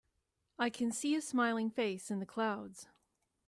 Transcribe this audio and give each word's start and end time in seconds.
I 0.57 0.71
can 0.71 0.91
see 0.91 1.13
a 1.13 1.21
smiling 1.21 1.69
face 1.69 2.09
in 2.09 2.17
the 2.17 2.25
clouds. 2.25 2.87